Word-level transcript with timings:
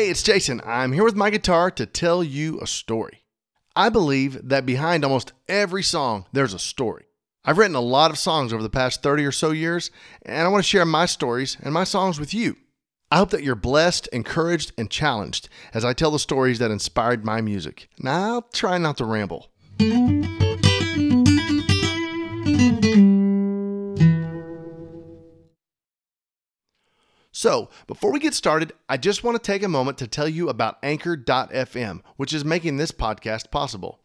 Hey, 0.00 0.08
it's 0.08 0.22
Jason. 0.22 0.62
I'm 0.64 0.92
here 0.92 1.04
with 1.04 1.14
my 1.14 1.28
guitar 1.28 1.70
to 1.72 1.84
tell 1.84 2.24
you 2.24 2.58
a 2.62 2.66
story. 2.66 3.22
I 3.76 3.90
believe 3.90 4.48
that 4.48 4.64
behind 4.64 5.04
almost 5.04 5.34
every 5.46 5.82
song, 5.82 6.24
there's 6.32 6.54
a 6.54 6.58
story. 6.58 7.04
I've 7.44 7.58
written 7.58 7.76
a 7.76 7.82
lot 7.82 8.10
of 8.10 8.16
songs 8.16 8.50
over 8.50 8.62
the 8.62 8.70
past 8.70 9.02
30 9.02 9.26
or 9.26 9.30
so 9.30 9.50
years, 9.50 9.90
and 10.22 10.46
I 10.46 10.48
want 10.48 10.64
to 10.64 10.68
share 10.68 10.86
my 10.86 11.04
stories 11.04 11.58
and 11.60 11.74
my 11.74 11.84
songs 11.84 12.18
with 12.18 12.32
you. 12.32 12.56
I 13.10 13.18
hope 13.18 13.28
that 13.28 13.42
you're 13.42 13.54
blessed, 13.54 14.06
encouraged, 14.06 14.72
and 14.78 14.90
challenged 14.90 15.50
as 15.74 15.84
I 15.84 15.92
tell 15.92 16.10
the 16.10 16.18
stories 16.18 16.60
that 16.60 16.70
inspired 16.70 17.22
my 17.22 17.42
music. 17.42 17.90
Now, 17.98 18.36
I'll 18.36 18.42
try 18.54 18.78
not 18.78 18.96
to 18.96 19.04
ramble. 19.04 19.50
So, 27.40 27.70
before 27.86 28.12
we 28.12 28.20
get 28.20 28.34
started, 28.34 28.74
I 28.86 28.98
just 28.98 29.24
want 29.24 29.34
to 29.34 29.42
take 29.42 29.62
a 29.62 29.68
moment 29.68 29.96
to 29.96 30.06
tell 30.06 30.28
you 30.28 30.50
about 30.50 30.76
Anchor.fm, 30.82 32.02
which 32.18 32.34
is 32.34 32.44
making 32.44 32.76
this 32.76 32.92
podcast 32.92 33.50
possible. 33.50 33.98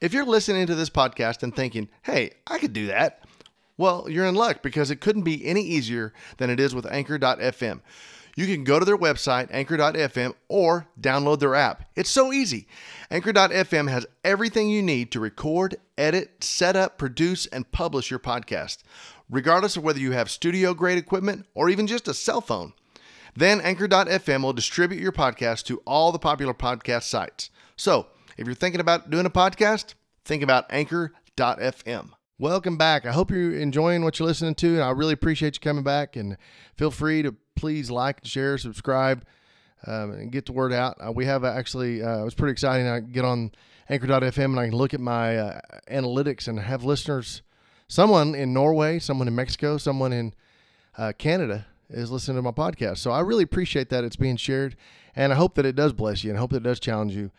If 0.00 0.14
you're 0.14 0.24
listening 0.24 0.66
to 0.68 0.74
this 0.74 0.88
podcast 0.88 1.42
and 1.42 1.54
thinking, 1.54 1.90
hey, 2.04 2.30
I 2.46 2.58
could 2.58 2.72
do 2.72 2.86
that, 2.86 3.24
well, 3.76 4.06
you're 4.08 4.24
in 4.24 4.36
luck 4.36 4.62
because 4.62 4.90
it 4.90 5.02
couldn't 5.02 5.20
be 5.20 5.44
any 5.44 5.60
easier 5.60 6.14
than 6.38 6.48
it 6.48 6.58
is 6.58 6.74
with 6.74 6.90
Anchor.fm. 6.90 7.82
You 8.36 8.46
can 8.46 8.64
go 8.64 8.78
to 8.78 8.86
their 8.86 8.96
website, 8.96 9.48
Anchor.fm, 9.50 10.32
or 10.48 10.86
download 10.98 11.40
their 11.40 11.54
app. 11.54 11.90
It's 11.94 12.10
so 12.10 12.32
easy. 12.32 12.66
Anchor.fm 13.10 13.90
has 13.90 14.06
everything 14.24 14.70
you 14.70 14.82
need 14.82 15.12
to 15.12 15.20
record, 15.20 15.76
edit, 15.98 16.42
set 16.42 16.74
up, 16.74 16.96
produce, 16.96 17.44
and 17.44 17.70
publish 17.70 18.10
your 18.10 18.18
podcast 18.18 18.78
regardless 19.32 19.78
of 19.78 19.82
whether 19.82 19.98
you 19.98 20.12
have 20.12 20.30
studio 20.30 20.74
grade 20.74 20.98
equipment 20.98 21.46
or 21.54 21.70
even 21.70 21.86
just 21.88 22.06
a 22.06 22.14
cell 22.14 22.42
phone. 22.42 22.74
Then 23.34 23.62
Anchor.fm 23.62 24.42
will 24.42 24.52
distribute 24.52 25.00
your 25.00 25.10
podcast 25.10 25.64
to 25.64 25.78
all 25.86 26.12
the 26.12 26.18
popular 26.18 26.52
podcast 26.52 27.04
sites. 27.04 27.50
So 27.74 28.06
if 28.36 28.46
you're 28.46 28.54
thinking 28.54 28.80
about 28.80 29.10
doing 29.10 29.24
a 29.24 29.30
podcast, 29.30 29.94
think 30.26 30.42
about 30.42 30.66
Anchor.fm. 30.68 32.10
Welcome 32.38 32.76
back. 32.76 33.06
I 33.06 33.12
hope 33.12 33.30
you're 33.30 33.58
enjoying 33.58 34.04
what 34.04 34.18
you're 34.18 34.28
listening 34.28 34.54
to, 34.56 34.74
and 34.74 34.82
I 34.82 34.90
really 34.90 35.14
appreciate 35.14 35.54
you 35.54 35.60
coming 35.60 35.84
back. 35.84 36.16
And 36.16 36.36
feel 36.76 36.90
free 36.90 37.22
to 37.22 37.34
please 37.56 37.90
like, 37.90 38.24
share, 38.26 38.58
subscribe, 38.58 39.24
um, 39.86 40.12
and 40.12 40.30
get 40.30 40.44
the 40.44 40.52
word 40.52 40.74
out. 40.74 40.98
Uh, 41.00 41.10
we 41.10 41.24
have 41.24 41.42
actually, 41.44 42.02
uh, 42.02 42.20
it 42.20 42.24
was 42.24 42.34
pretty 42.34 42.52
exciting. 42.52 42.86
I 42.86 43.00
get 43.00 43.24
on 43.24 43.52
Anchor.fm 43.88 44.44
and 44.44 44.60
I 44.60 44.66
can 44.66 44.76
look 44.76 44.92
at 44.92 45.00
my 45.00 45.38
uh, 45.38 45.60
analytics 45.90 46.48
and 46.48 46.60
have 46.60 46.84
listeners 46.84 47.40
someone 47.92 48.34
in 48.34 48.54
Norway, 48.54 48.98
someone 48.98 49.28
in 49.28 49.34
Mexico, 49.34 49.76
someone 49.76 50.14
in 50.14 50.32
uh, 50.96 51.12
Canada 51.18 51.66
is 51.90 52.10
listening 52.10 52.38
to 52.38 52.42
my 52.42 52.50
podcast. 52.50 52.96
So 52.98 53.10
I 53.10 53.20
really 53.20 53.44
appreciate 53.44 53.90
that 53.90 54.02
it's 54.02 54.16
being 54.16 54.38
shared, 54.38 54.76
and 55.14 55.30
I 55.30 55.36
hope 55.36 55.56
that 55.56 55.66
it 55.66 55.76
does 55.76 55.92
bless 55.92 56.24
you, 56.24 56.30
and 56.30 56.38
I 56.38 56.40
hope 56.40 56.52
that 56.52 56.58
it 56.58 56.62
does 56.62 56.80
challenge 56.80 57.14
you. 57.14 57.30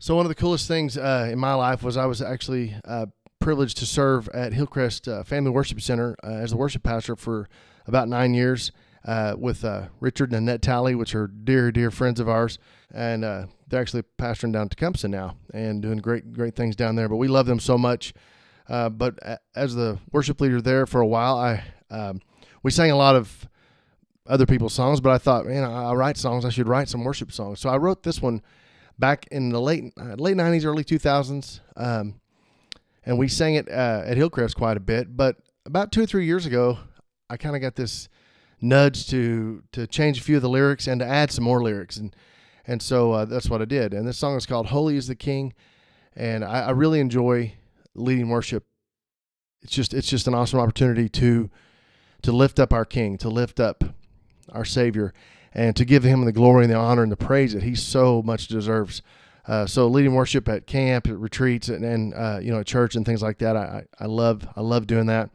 So 0.00 0.16
one 0.16 0.26
of 0.26 0.28
the 0.28 0.34
coolest 0.34 0.66
things 0.66 0.98
uh, 0.98 1.28
in 1.30 1.38
my 1.38 1.54
life 1.54 1.84
was 1.84 1.96
I 1.96 2.06
was 2.06 2.20
actually 2.20 2.74
uh, 2.84 3.06
privileged 3.38 3.76
to 3.76 3.86
serve 3.86 4.28
at 4.30 4.52
Hillcrest 4.52 5.06
uh, 5.06 5.22
Family 5.22 5.52
Worship 5.52 5.80
Center 5.80 6.16
uh, 6.24 6.30
as 6.30 6.50
the 6.50 6.56
worship 6.56 6.82
pastor 6.82 7.14
for 7.14 7.48
about 7.86 8.08
nine 8.08 8.34
years. 8.34 8.72
Uh, 9.02 9.34
with 9.34 9.64
Richard 9.98 10.30
and 10.30 10.46
Annette 10.46 10.60
Talley, 10.60 10.94
which 10.94 11.14
are 11.14 11.26
dear, 11.26 11.72
dear 11.72 11.90
friends 11.90 12.20
of 12.20 12.28
ours, 12.28 12.58
and 12.92 13.22
they're 13.22 13.80
actually 13.80 14.02
pastoring 14.18 14.52
down 14.52 14.68
Tecumseh 14.68 15.08
now 15.08 15.36
and 15.54 15.80
doing 15.80 15.96
great, 16.00 16.34
great 16.34 16.54
things 16.54 16.76
down 16.76 16.96
there. 16.96 17.08
But 17.08 17.16
we 17.16 17.26
love 17.26 17.46
them 17.46 17.60
so 17.60 17.78
much, 17.78 18.12
uh, 18.70 18.88
but 18.88 19.18
as 19.56 19.74
the 19.74 19.98
worship 20.12 20.40
leader 20.40 20.62
there 20.62 20.86
for 20.86 21.00
a 21.00 21.06
while, 21.06 21.36
I 21.36 21.64
um, 21.90 22.20
we 22.62 22.70
sang 22.70 22.92
a 22.92 22.96
lot 22.96 23.16
of 23.16 23.48
other 24.28 24.46
people's 24.46 24.72
songs, 24.72 25.00
but 25.00 25.10
I 25.10 25.18
thought, 25.18 25.44
man, 25.44 25.64
I, 25.64 25.90
I, 25.90 25.94
write 25.94 26.16
songs. 26.16 26.44
I 26.44 26.50
should 26.50 26.68
write 26.68 26.88
some 26.88 27.02
worship 27.02 27.32
songs. 27.32 27.58
So 27.58 27.68
I 27.68 27.76
wrote 27.78 28.04
this 28.04 28.22
one 28.22 28.42
back 28.96 29.26
in 29.32 29.48
the 29.48 29.60
late 29.60 29.92
uh, 30.00 30.14
late 30.14 30.36
'90s, 30.36 30.64
early 30.64 30.84
2000s, 30.84 31.58
um, 31.76 32.20
and 33.04 33.18
we 33.18 33.26
sang 33.26 33.56
it 33.56 33.68
uh, 33.68 34.02
at 34.06 34.16
Hillcrest 34.16 34.54
quite 34.54 34.76
a 34.76 34.80
bit. 34.80 35.16
But 35.16 35.38
about 35.66 35.90
two 35.90 36.02
or 36.02 36.06
three 36.06 36.26
years 36.26 36.46
ago, 36.46 36.78
I 37.28 37.36
kind 37.36 37.56
of 37.56 37.62
got 37.62 37.74
this 37.74 38.08
nudge 38.60 39.08
to 39.08 39.64
to 39.72 39.88
change 39.88 40.20
a 40.20 40.22
few 40.22 40.36
of 40.36 40.42
the 40.42 40.48
lyrics 40.48 40.86
and 40.86 41.00
to 41.00 41.06
add 41.06 41.32
some 41.32 41.42
more 41.42 41.60
lyrics, 41.60 41.96
and 41.96 42.14
and 42.68 42.80
so 42.80 43.10
uh, 43.10 43.24
that's 43.24 43.50
what 43.50 43.60
I 43.60 43.64
did. 43.64 43.94
And 43.94 44.06
this 44.06 44.16
song 44.16 44.36
is 44.36 44.46
called 44.46 44.66
"Holy 44.66 44.96
Is 44.96 45.08
the 45.08 45.16
King," 45.16 45.54
and 46.14 46.44
I, 46.44 46.66
I 46.66 46.70
really 46.70 47.00
enjoy 47.00 47.54
leading 47.94 48.28
worship. 48.28 48.64
It's 49.62 49.72
just 49.72 49.92
it's 49.94 50.08
just 50.08 50.26
an 50.26 50.34
awesome 50.34 50.58
opportunity 50.58 51.08
to 51.08 51.50
to 52.22 52.32
lift 52.32 52.58
up 52.58 52.72
our 52.72 52.84
King, 52.84 53.18
to 53.18 53.28
lift 53.28 53.60
up 53.60 53.84
our 54.52 54.64
Savior, 54.64 55.12
and 55.52 55.76
to 55.76 55.84
give 55.84 56.02
Him 56.02 56.24
the 56.24 56.32
glory 56.32 56.64
and 56.64 56.72
the 56.72 56.78
honor 56.78 57.02
and 57.02 57.12
the 57.12 57.16
praise 57.16 57.52
that 57.52 57.62
He 57.62 57.74
so 57.74 58.22
much 58.22 58.48
deserves. 58.48 59.02
Uh, 59.46 59.66
so 59.66 59.88
leading 59.88 60.14
worship 60.14 60.48
at 60.48 60.66
camp, 60.66 61.08
at 61.08 61.18
retreats, 61.18 61.68
and, 61.68 61.84
and 61.84 62.14
uh, 62.14 62.38
you 62.40 62.52
know 62.52 62.60
at 62.60 62.66
church 62.66 62.94
and 62.94 63.04
things 63.04 63.22
like 63.22 63.38
that, 63.38 63.56
I, 63.56 63.84
I 63.98 64.06
love 64.06 64.46
I 64.56 64.60
love 64.60 64.86
doing 64.86 65.06
that. 65.06 65.30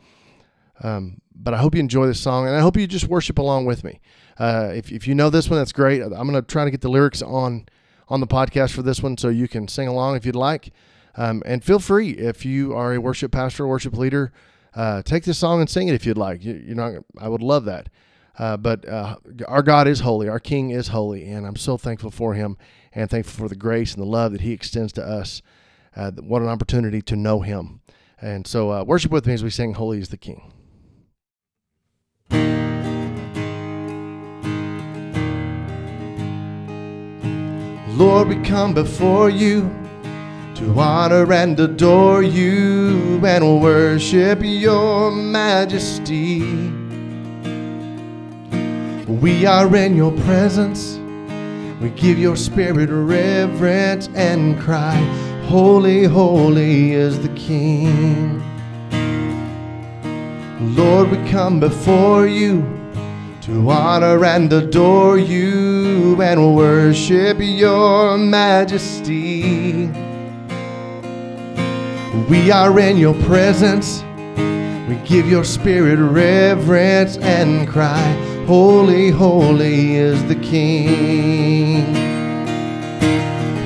Um, 0.82 1.22
but 1.34 1.54
I 1.54 1.58
hope 1.58 1.76
you 1.76 1.80
enjoy 1.80 2.08
this 2.08 2.20
song, 2.20 2.48
and 2.48 2.56
I 2.56 2.62
hope 2.62 2.78
you 2.78 2.88
just 2.88 3.08
worship 3.08 3.40
along 3.40 3.66
with 3.66 3.84
me. 3.84 4.00
Uh, 4.38 4.72
if 4.74 4.92
if 4.92 5.08
you 5.08 5.16
know 5.16 5.30
this 5.30 5.50
one, 5.50 5.60
that's 5.60 5.72
great. 5.72 6.02
I'm 6.02 6.32
to 6.32 6.42
try 6.42 6.66
to 6.66 6.72
get 6.72 6.82
the 6.82 6.90
lyrics 6.90 7.22
on 7.22 7.68
on 8.08 8.20
the 8.20 8.28
podcast 8.28 8.72
for 8.74 8.82
this 8.82 9.02
one, 9.02 9.18
so 9.18 9.30
you 9.30 9.48
can 9.48 9.68
sing 9.68 9.88
along 9.88 10.16
if 10.16 10.26
you'd 10.26 10.36
like. 10.36 10.72
Um, 11.18 11.42
and 11.46 11.64
feel 11.64 11.80
free 11.80 12.12
if 12.12 12.46
you 12.46 12.74
are 12.74 12.94
a 12.94 13.00
worship 13.00 13.32
pastor, 13.32 13.66
worship 13.68 13.96
leader, 13.96 14.32
uh, 14.76 15.02
take 15.02 15.24
this 15.24 15.38
song 15.38 15.62
and 15.62 15.70
sing 15.70 15.88
it 15.88 15.96
if 15.96 16.06
you'd 16.06 16.18
like. 16.18 16.44
You, 16.44 16.76
are. 16.80 17.04
I 17.18 17.30
would 17.30 17.42
love 17.42 17.66
that. 17.66 17.90
Uh, 18.38 18.58
but 18.58 18.88
uh, 18.88 19.16
our 19.48 19.64
God 19.64 19.88
is 19.88 20.02
holy. 20.02 20.28
Our 20.28 20.42
King 20.42 20.72
is 20.72 20.90
holy, 20.90 21.26
and 21.30 21.48
I'm 21.48 21.56
so 21.56 21.78
thankful 21.78 22.12
for 22.12 22.34
Him 22.34 22.58
and 22.94 23.10
thankful 23.10 23.46
for 23.46 23.48
the 23.48 23.56
grace 23.56 23.94
and 23.94 24.02
the 24.02 24.08
love 24.08 24.34
that 24.34 24.42
He 24.42 24.52
extends 24.52 24.92
to 24.94 25.06
us. 25.06 25.42
Uh, 25.96 26.12
what 26.12 26.42
an 26.42 26.50
opportunity 26.50 27.02
to 27.04 27.16
know 27.16 27.40
Him. 27.40 27.80
And 28.20 28.46
so, 28.46 28.72
uh, 28.72 28.84
worship 28.84 29.12
with 29.12 29.26
me 29.26 29.34
as 29.34 29.44
we 29.44 29.50
sing 29.50 29.74
"Holy 29.76 30.00
is 30.00 30.10
the 30.10 30.18
King." 30.18 30.52
Lord, 37.96 38.28
we 38.28 38.36
come 38.44 38.74
before 38.74 39.30
you 39.30 39.72
to 40.56 40.80
honor 40.80 41.34
and 41.34 41.60
adore 41.60 42.24
you 42.24 43.20
and 43.26 43.62
worship 43.62 44.40
your 44.42 45.12
majesty. 45.12 46.40
We 49.06 49.46
are 49.46 49.76
in 49.76 49.98
your 49.98 50.14
presence. 50.22 50.98
We 51.82 51.90
give 51.90 52.18
your 52.18 52.38
spirit 52.38 52.90
reverence 52.90 54.08
and 54.16 54.58
cry, 54.62 54.96
Holy, 55.48 56.06
holy 56.06 56.94
is 56.94 57.22
the 57.22 57.34
King. 57.36 58.42
Lord, 60.74 61.12
we 61.12 61.18
come 61.30 61.60
before 61.60 62.28
you 62.28 62.62
to 63.42 63.70
honor 63.70 64.24
and 64.24 64.52
adore 64.54 65.18
you 65.18 66.22
and 66.22 66.56
worship 66.56 67.40
your 67.42 68.18
majesty. 68.18 69.92
We 72.30 72.50
are 72.50 72.80
in 72.80 72.98
your 72.98 73.14
presence. 73.26 74.04
We 74.88 74.96
give 75.04 75.28
your 75.28 75.44
spirit 75.44 76.00
reverence 76.00 77.18
and 77.18 77.68
cry, 77.68 78.00
Holy, 78.48 79.10
holy 79.10 79.96
is 79.96 80.24
the 80.28 80.36
King. 80.36 81.94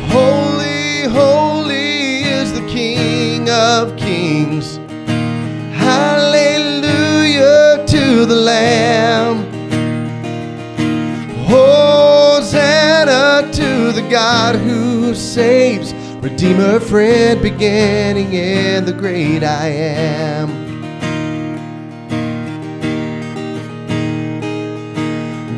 Holy, 0.09 1.03
holy 1.03 2.23
is 2.23 2.51
the 2.51 2.65
King 2.67 3.47
of 3.51 3.95
kings. 3.97 4.77
Hallelujah 5.77 7.85
to 7.87 8.25
the 8.25 8.35
Lamb. 8.35 9.45
Hosanna 11.45 13.47
to 13.53 13.91
the 13.91 14.07
God 14.09 14.55
who 14.55 15.13
saves 15.13 15.93
Redeemer, 16.21 16.81
friend, 16.81 17.41
beginning 17.41 18.33
in 18.33 18.83
the 18.83 18.91
great 18.91 19.41
I 19.41 19.67
am. 19.67 20.49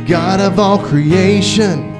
God 0.06 0.40
of 0.40 0.60
all 0.60 0.78
creation, 0.78 1.92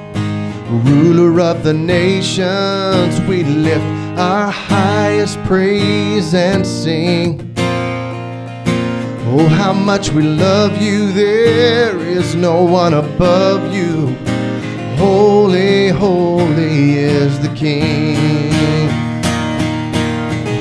ruler 0.84 1.40
of 1.40 1.64
the 1.64 1.72
nations, 1.72 3.20
we 3.22 3.42
lift 3.42 3.84
our 4.16 4.48
highest 4.48 5.42
praise 5.42 6.32
and 6.32 6.64
sing. 6.64 7.52
Oh, 9.34 9.48
how 9.48 9.72
much 9.72 10.10
we 10.10 10.22
love 10.22 10.80
you, 10.80 11.12
there 11.12 11.98
is 11.98 12.36
no 12.36 12.62
one 12.62 12.94
above 12.94 13.74
you. 13.74 14.14
Holy, 14.98 15.88
holy 15.88 16.21
holy 16.42 16.94
is 16.94 17.38
the 17.38 17.54
King. 17.54 18.16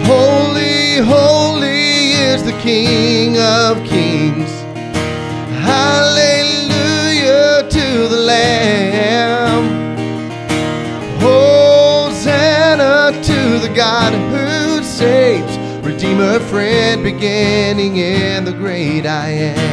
Holy, 0.05 0.97
holy 0.97 2.11
is 2.29 2.43
the 2.43 2.55
King 2.61 3.39
of 3.39 3.83
Kings. 3.83 4.51
Hallelujah 5.71 7.67
to 7.67 8.07
the 8.13 8.21
Lamb. 8.33 9.63
Hosanna 11.19 13.11
to 13.23 13.59
the 13.65 13.73
God 13.75 14.13
who 14.13 14.83
saves, 14.83 15.57
Redeemer, 15.83 16.39
friend, 16.41 17.03
beginning 17.03 17.97
in 17.97 18.45
the 18.45 18.53
great 18.53 19.07
I 19.07 19.29
am. 19.29 19.70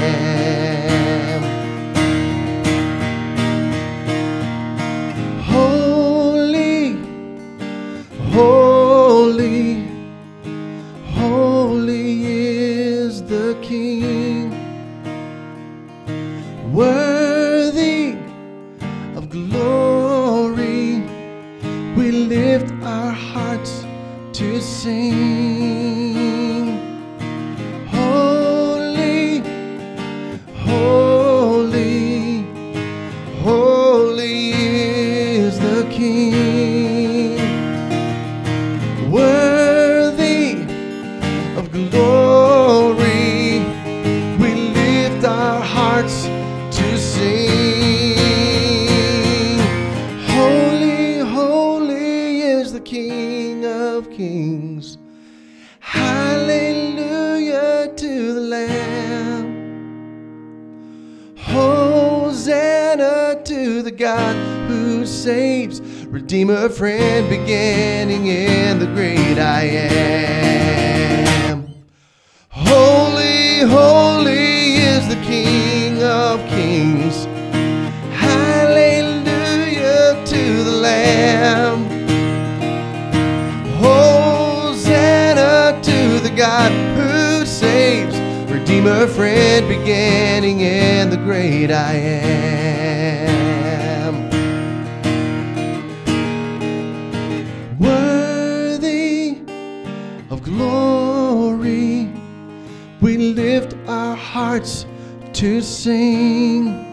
Worthy 16.78 17.07
the 63.88 63.96
God 63.96 64.36
who 64.68 65.06
saves, 65.06 65.80
Redeemer, 66.08 66.68
friend, 66.68 67.26
beginning 67.30 68.28
and 68.28 68.82
the 68.82 68.86
great 68.88 69.38
I 69.38 69.62
am. 71.48 71.66
Holy, 72.50 73.60
holy 73.60 74.74
is 74.74 75.08
the 75.08 75.14
King 75.24 76.02
of 76.02 76.38
Kings. 76.50 77.24
Hallelujah 78.12 79.32
to 80.26 80.64
the 80.64 80.70
Lamb. 80.70 81.86
Hosanna 83.80 85.80
to 85.82 86.18
the 86.28 86.34
God 86.36 86.70
who 86.98 87.46
saves, 87.46 88.14
Redeemer, 88.52 89.06
friend, 89.06 89.66
beginning 89.66 90.62
and 90.62 91.10
the 91.10 91.16
great 91.16 91.70
I 91.70 91.94
am. 91.94 93.47
Glory, 100.48 102.10
we 103.00 103.16
lift 103.18 103.76
our 103.86 104.16
hearts 104.16 104.86
to 105.34 105.60
sing. 105.60 106.87